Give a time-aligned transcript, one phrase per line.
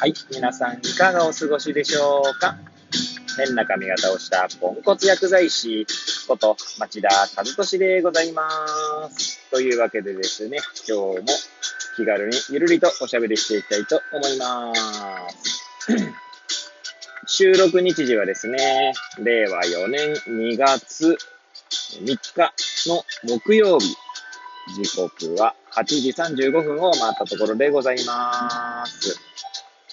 [0.00, 0.14] はい。
[0.32, 2.56] 皆さん、いかがお過ごしでしょうか？
[3.36, 5.86] 変な髪型をしたポンコツ薬剤師
[6.26, 8.48] こと町田和俊でございま
[9.10, 9.38] す。
[9.50, 10.56] というわけでですね、
[10.88, 11.24] 今日も
[11.96, 14.72] 気軽にゆるりとおしゃべりしていきたいと思いま
[15.28, 15.92] す。
[17.28, 21.18] 収録日時はですね、令和4年2月
[22.02, 23.04] 3日の
[23.38, 23.94] 木曜日、
[24.82, 29.29] 時刻は8時35分を回ったところでございます。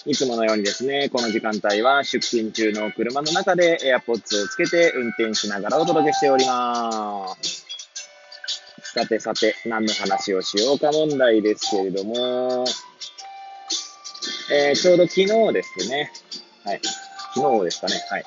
[0.08, 7.66] いつものようにですね、この時間帯は出勤中の車の中で AirPods をつけて運転しながらお届けしております。
[8.94, 12.64] さてさて、何の話をしようか問題ですけれども、
[14.50, 16.10] えー、ちょうど昨日ですね、
[16.64, 16.82] はい、
[17.36, 18.24] 昨日ですかね、はい。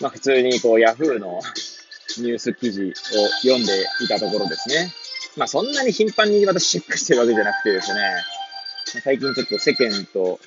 [0.00, 1.40] まあ普通にこう Yahoo の
[2.18, 2.92] ニュース記事を
[3.42, 4.92] 読んでいたところですね、
[5.36, 8.00] まあそんなに頻繁に私チェックしてるわけじゃなくてですね、
[8.84, 10.38] 最近ちょっと世間と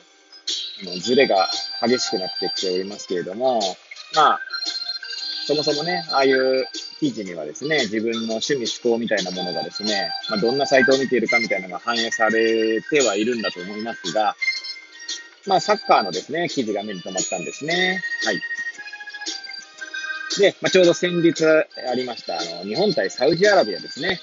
[0.83, 1.47] のズレが
[1.81, 3.59] 激しくなってきておりますけれども、
[4.15, 4.39] まあ、
[5.47, 6.65] そもそもね、ああいう
[6.99, 14.35] 記事にはですね、自分の趣味思考みたいなものがですね、まあ、どんなサイトを見ているかみたいなのが反映されてはいるんだと思いますが、
[15.47, 18.01] まあ、サッカーのですね、記事が目に留まったんですね。
[18.25, 18.41] はい。
[20.39, 24.19] で、まあ、ちょうど先日ありました、あの、日本対サウジアラビアですね。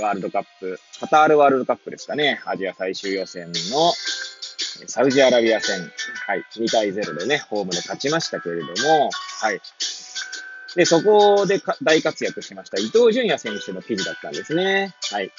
[0.00, 2.40] ワールドカップ、カタールワールドカップですかね。
[2.46, 3.92] アジア最終予選の
[4.86, 5.80] サウジアラビア戦、
[6.26, 9.60] はい、2対0でね、ホームで勝ちましたけれども、はい。
[10.74, 14.94] で、そこで大活躍しました伊東純也選手の記事だったんですね。
[15.12, 15.30] はい。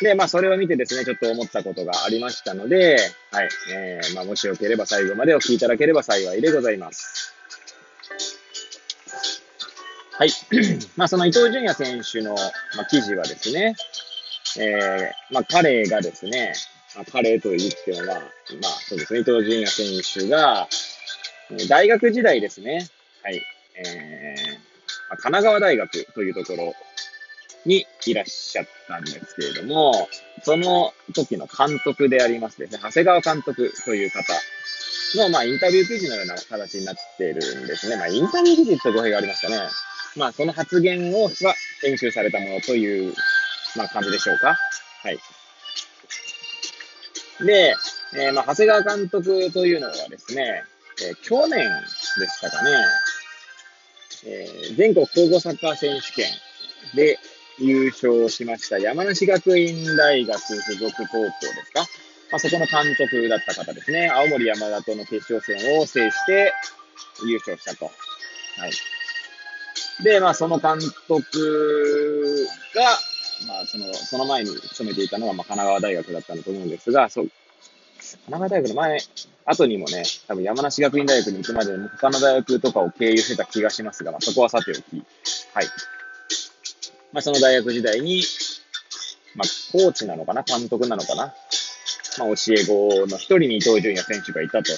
[0.00, 2.98] で、まあ、それを見てですね、ちょっと思ったことがありましたので、
[3.30, 3.48] はい。
[3.72, 7.21] えー、まあ、もしよければ最後までお聞きいただければ幸いでございます。
[10.18, 10.30] はい。
[10.96, 12.34] まあ、その伊東純也選手の、
[12.76, 13.74] まあ、記事はですね、
[14.58, 16.52] えー、まあ、彼がですね、
[16.94, 18.24] まあ、彼と言っても、まあ、まあ、
[18.88, 20.68] そうですね、伊東純也選手が、
[21.68, 22.88] 大学時代ですね、
[23.22, 23.42] はい、
[23.76, 24.52] えー、
[25.08, 26.74] まあ、神奈川大学というところ
[27.64, 30.08] にいらっしゃったんですけれども、
[30.42, 34.24] その時の監督でありますですね、長谷川監督という方
[35.16, 37.96] の、まあ、インタビュー記事のような形になっているんですね。
[37.96, 39.56] まあ、インタビュー記事って語弊がありましたね？
[40.16, 43.14] まあ、その発言を、は編集されたものという、
[43.76, 44.56] まあ、感じでしょうか。
[45.02, 45.18] はい。
[47.44, 47.74] で、
[48.14, 50.62] えー、まあ、長谷川監督というのはですね、
[51.02, 51.68] えー、去年
[52.18, 52.70] でしたかね、
[54.26, 56.26] えー、全国高校サッカー選手権
[56.94, 57.18] で
[57.58, 61.30] 優勝しました山梨学院大学附属高校で
[61.64, 61.80] すか。
[62.30, 64.08] まあ、そこの監督だった方ですね。
[64.08, 66.52] 青森山田との決勝戦を制して
[67.26, 67.86] 優勝したと。
[67.86, 67.90] は
[68.68, 68.72] い。
[70.02, 72.82] で、まあ、その監督が、
[73.46, 78.98] まあ、その、その前に勤めていたのが、まあ、神奈川大学だったんだと思うんですが、そう、神奈川大学の前、
[79.44, 84.78] 後にもね、多分山梨学院大学に行くまでに他の大学とかを経由してた気がしますが、まあ、そこはさておき、
[85.54, 85.66] はい。
[87.12, 88.22] まあ、その大学時代に、
[89.34, 91.34] まあ、コーチなのかな監督なのかな
[92.18, 94.72] まあ、教え子の一人に伊藤純也選手がいたと。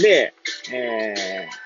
[0.00, 0.32] で、
[0.72, 1.59] えー、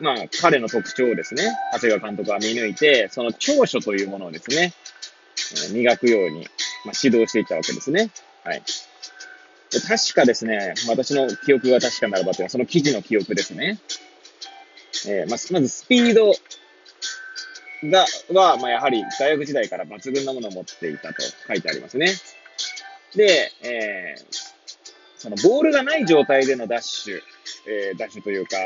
[0.00, 4.72] まあ、彼の特徴をですね、長谷川監督は見抜いて、その長所というものをですね、
[5.72, 6.46] 磨くように、
[6.84, 8.10] まあ、指導していったわけですね。
[8.44, 8.62] はい。
[9.70, 13.78] で確かですね、私の記憶が確かならばというのは、その記事の記憶ですね。
[15.06, 16.32] えー、ま、まずスピード
[17.90, 22.08] が、は、まあ、やはり大学時代から抜群のものを持っていたと書いてありますね。
[23.14, 24.24] で、えー、
[25.18, 27.20] そのボールがない状態でのダッシュ、
[27.66, 28.56] えー、ダッシュというか、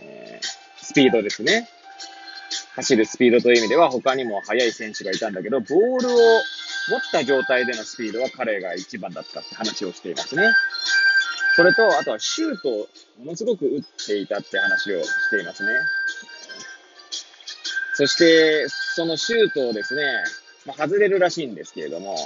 [0.00, 0.55] えー、
[0.86, 1.68] スピードですね。
[2.76, 6.16] 走るスピードという意味では他にも速い選手がいたんだけど、ボールを
[6.88, 10.44] 持った状態でのスピードは彼が一番だったって話をしていますね。
[11.56, 12.88] それと、あとはシュートを
[13.18, 15.72] ものすごく打っていたって話をしていますね。
[17.94, 20.02] そして、そのシュートをですね、
[20.66, 22.16] まあ、外れるらしいんですけれども、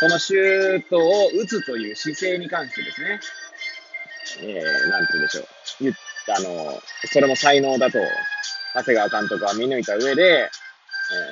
[0.00, 3.20] そのシュートを打つという姿勢に関してですね、
[4.40, 6.11] えー、なんて言うんでしょう。
[6.28, 7.98] あの、それも才能だと、
[8.74, 10.48] 長谷川監督は見抜いた上で、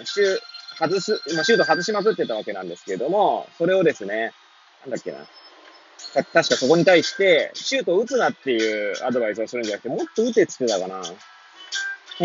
[0.00, 0.38] えー、シュ
[0.78, 4.32] 外す、まあ、シュート外しまくってたわけなんですけれども、それをですね、
[4.82, 5.18] なんだっけな。
[6.14, 11.02] 確かそこに対して、シュートを打つなっていうアドバイスをするんじゃなくて、もっと打てって言ってたかな。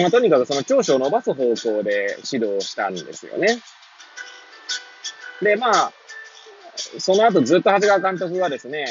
[0.01, 3.59] まあ、とにかくその長所を伸ばす方向で指導したんですよね。
[5.41, 5.93] で、まあ、
[6.99, 8.87] その後ずっと長谷川監督がですね、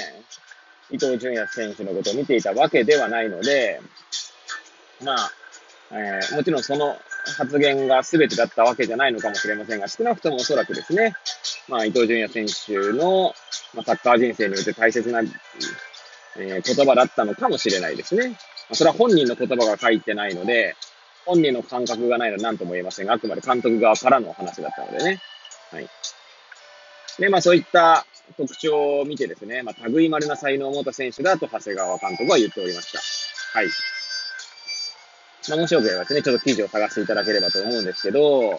[0.90, 3.80] 伊藤純也選手のことを見ていたわけではないので、
[5.02, 5.30] まあ、
[5.92, 6.96] えー、もちろんその
[7.36, 11.14] 発言が全てだったわけじゃないのかもしれませんが、少なくともおそらくですね、
[11.68, 13.34] まあ、伊藤純也選手の、
[13.74, 18.28] まあ、サッカー人生において大切な、えー、言葉だったのかもしれないですね。
[18.28, 18.36] ま
[18.72, 20.76] あ、それは本人の言葉が書いてないので、
[21.26, 25.20] 本人の感覚がないので何とも言えませんが、あくまで監督側からのお話だったのでね。
[25.70, 25.88] はい。
[27.18, 28.04] で、まあそういった
[28.36, 33.58] 特徴を見てですね、まあ類丸な才能を持った選手だと長谷川監督は言っておりました。
[33.58, 33.68] はい。
[35.48, 38.58] まあもしよければですね、ちょっと記事を探していただければと思うんですけど、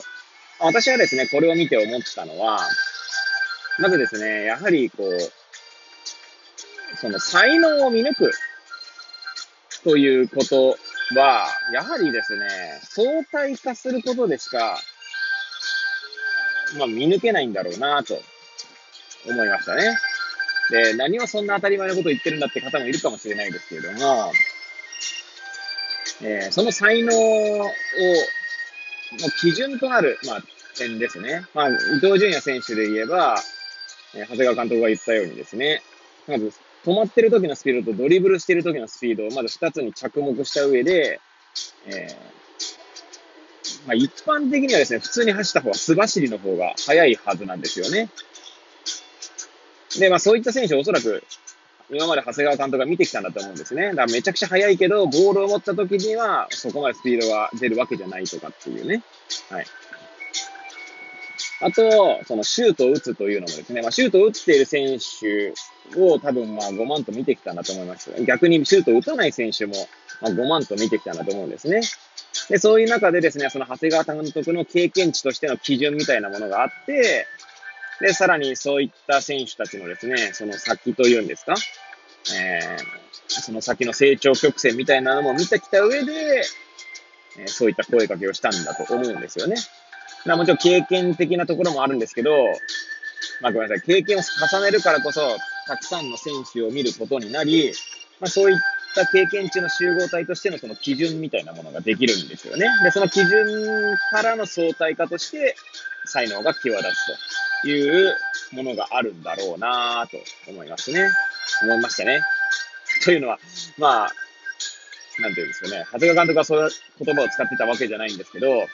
[0.60, 2.60] 私はですね、これを見て思ったのは、
[3.80, 8.32] まずですね、やはりこう、その才能を見抜く
[9.84, 10.78] ということ
[11.16, 12.48] は、やはりですね、
[12.84, 14.78] 相対化することでしか、
[16.78, 18.18] まあ見抜けないんだろうなと
[19.27, 19.98] 思いましたね。
[20.72, 24.31] で、何をそんな当たり前のことを言ってるんだって方もいるかもしれないですけれども、
[26.22, 27.69] えー、その才能を
[29.13, 30.44] の基準となる、まあ、
[30.77, 31.45] 点ですね。
[31.54, 33.36] まあ、伊藤純也選手で言えば、
[34.16, 35.81] えー、長谷川監督が言ったようにですね、
[36.28, 36.51] まず、
[36.83, 41.19] 止まってる時のスピードとドリブルしてる時のスピードをまず二つに着目した上で、
[41.88, 48.10] えー、まあ、一般的にはですね、普通に走った方が素走りの方が速いはずなんですよね。
[50.00, 51.24] で、まあそういった選手おそらく
[51.92, 53.89] 今まで長谷川監督が見てきたんだと思うんですね。
[53.89, 59.03] だからめちゃくちゃ速いけど、ボールを持った時には、そこまでスピードが出るわけじゃないとかっていうね。
[59.50, 59.65] はい。
[61.62, 65.53] あと、そのシュートを打つというのもですね、まあ、シュートを打っている選手
[66.00, 68.12] を多分まあ5万と見てきたんだと思います。
[68.25, 69.74] 逆にシュートを打たない選手も
[70.21, 71.81] まあ5万と見てきたんだと思うんですね。
[72.50, 77.27] で、そういう中でですね、その長谷川監督の経験値としての基準みたいなものがあって、
[78.01, 81.56] で、さらにそういった選手たちのですね、その先というんですか、
[82.36, 86.44] えー、その先の成長曲線みたいなのも見てきた上で、
[87.38, 89.56] え、そういった声かけをしたんだと思うんですよね。
[90.25, 92.31] まもちろん経験的なところもあるんですけど、
[93.42, 95.21] まあごめんなさい、経験を重ねるからこそ、
[95.68, 97.74] たくさんの選手を見ることになり、
[98.19, 98.57] まあそういっ
[98.95, 102.68] た経験値の集合体としてのその基準みたいなものができるんですよね。
[102.83, 105.56] で、その基準からの相対化として、
[106.06, 107.13] 才能が際立つと。
[107.63, 108.16] いう
[108.52, 110.18] ものがあるんだろうなと
[110.50, 111.10] 思いますね。
[111.63, 112.22] 思いましたね。
[113.04, 113.40] というのは、
[113.78, 114.12] まあ、
[115.19, 116.72] なんていうんですかね、長谷川監督はそういう
[117.06, 118.68] 言葉を使ってたわけじゃないんですけど、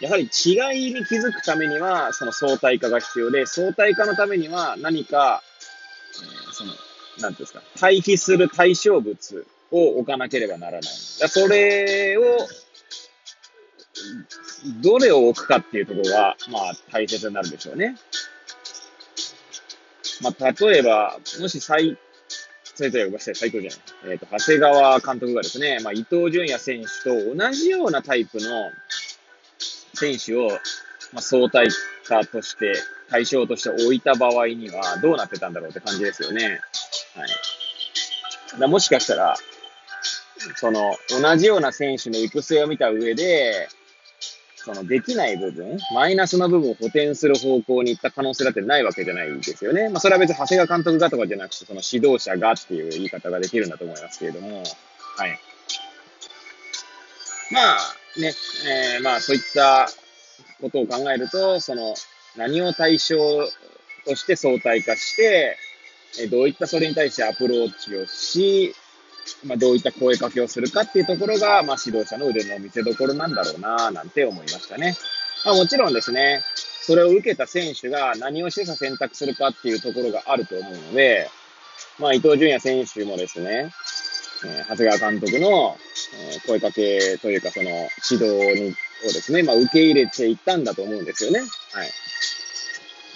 [0.00, 5.42] やはり違いに気づくためには、その相対化が必要で、相対化のためには何か、
[6.48, 6.72] えー、その、
[7.20, 10.82] なんていうんですか、対比する対象物を置かなければならない。
[11.20, 12.48] だそれを、
[14.80, 17.96] どれを置くかっていうところが、まあ、大切になるでしょうね。
[20.22, 21.98] まあ、例えば、もし最、
[22.74, 23.80] それとばして最高じゃない。
[24.12, 28.70] えっ、ー、と、長谷川監督がですね、まあ、伊藤純也選手と同じようなタイプの
[29.94, 30.48] 選手を、
[31.12, 31.68] まあ、相対
[32.06, 32.74] 化として、
[33.10, 36.60] 対象として置いた場合には、どうなってたんだろうって感じですよね。
[37.14, 37.26] は
[38.56, 38.60] い。
[38.60, 39.36] だもしかしたら、
[40.56, 43.68] その、同じような選手の育成を見た上で、
[44.64, 49.88] そのできない部分、マイナスの部分を補填する方向に行った可能性だってないわけじゃないですよね。
[49.88, 54.62] まあ、それは別に長谷川監督がとかじゃなくて、その指導者がっていう言い方ができるんだと思いますけれども、
[55.16, 55.40] はい。
[57.50, 58.32] まあ、ね、
[58.94, 59.88] えー、まあ、そういった
[60.60, 61.94] ことを考えると、その、
[62.36, 63.16] 何を対象
[64.06, 65.56] として相対化して、
[66.30, 68.74] どういったそれに対してアプローチをし、
[69.44, 74.96] まあ、どういった声かけをするかっていうところが、まあ、指導者の腕の見せ所なんだろうな、なんて思いましたね。
[75.44, 76.42] まあ、もちろんですね、
[76.82, 81.28] それを受けた選手が何をしてさ選択するかっていうところがあると思うので、
[81.98, 83.72] まあ、伊藤純也選手もですね、
[84.44, 85.76] えー、長谷川監督の、
[86.32, 87.70] えー、声かけというか、その
[88.10, 88.74] 指導に
[89.04, 91.40] をですね、まあ、受け入れていったんだと思うんですよね。
[91.40, 91.48] はい。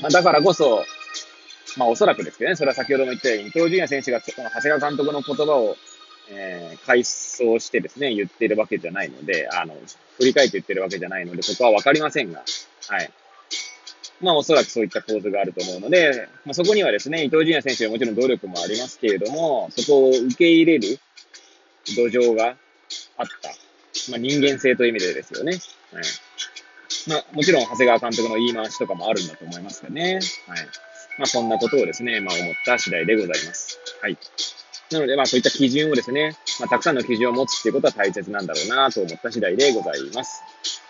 [0.03, 0.85] まあ、だからこそ、
[1.77, 5.77] まあ、おそらくですけどね、それは先ほども言ったように、伊藤純也選手が、この長谷川監督の言葉を
[6.31, 9.75] えー、回想してですね、言ってるわけじゃないので、あの、
[10.19, 12.43] 振り返って言ってるわけじゃないので、そこはわかりませんが、
[12.89, 13.11] はい。
[14.21, 20.99] まあ、おそらくそういった構図があると思うので、まあ、そこにはですね、伊藤純也選手はもちろん努力もありますけれども、そこを受け入れる
[21.95, 22.57] 土壌が
[23.19, 23.51] あった。
[24.11, 25.53] まあ、人間性という意味でですよね。
[25.93, 26.05] はい。
[27.09, 30.15] まあ、もちろん、長谷川監督の言い回しとかもあるんだと思いますよね。
[30.15, 30.23] はい。
[31.19, 33.79] まあ、そんなことをですね、まあ、思った次第でございます。
[34.01, 34.19] はい。
[34.91, 40.43] なので、まあそういった基準をですね、まあたくさんの基準を持つっていうことは大切なんだろうなと思った次第でございます。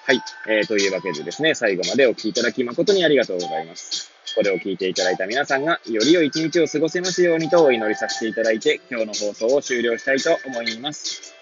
[0.04, 0.20] はい。
[0.48, 4.12] えー、というわけでですね、最後までお聴きいただき誠にありがとうございます。
[4.36, 11.34] これを聞いていただいた皆さんが、より良い一日を過ごせますようにとお祈りさせていただいて、今日の放送を終了したいと思います。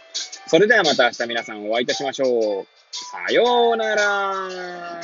[0.46, 2.66] それではまた明日皆さんお会いいたしましょう。
[2.92, 5.00] さようなら